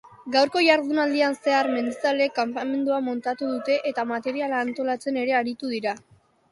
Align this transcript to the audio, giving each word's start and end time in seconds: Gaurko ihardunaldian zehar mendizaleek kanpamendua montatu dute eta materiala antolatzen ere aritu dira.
Gaurko 0.35 0.61
ihardunaldian 0.67 1.37
zehar 1.49 1.69
mendizaleek 1.75 2.33
kanpamendua 2.39 2.99
montatu 3.11 3.51
dute 3.55 3.79
eta 3.93 4.09
materiala 4.15 4.67
antolatzen 4.69 5.23
ere 5.25 5.39
aritu 5.45 5.73
dira. 5.79 5.97